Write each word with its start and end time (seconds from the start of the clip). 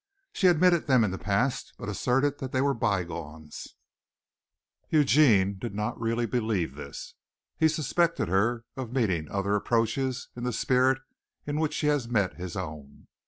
She 0.33 0.47
admitted 0.47 0.87
them 0.87 1.03
in 1.03 1.11
the 1.11 1.19
past, 1.19 1.73
but 1.77 1.87
asserted 1.87 2.39
that 2.39 2.51
they 2.51 2.59
were 2.61 2.73
bygones. 2.73 3.75
Eugene 4.89 5.49
really 5.49 5.53
did 5.59 5.75
not 5.75 6.01
believe 6.39 6.73
this. 6.73 7.13
He 7.59 7.67
suspected 7.67 8.27
her 8.27 8.65
of 8.75 8.91
meeting 8.91 9.29
other 9.29 9.53
approaches 9.55 10.29
in 10.35 10.43
the 10.43 10.53
spirit 10.53 11.03
in 11.45 11.59
which 11.59 11.75
she 11.75 11.85
had 11.85 12.11
met 12.11 12.33
his 12.37 12.55
own. 12.55 13.09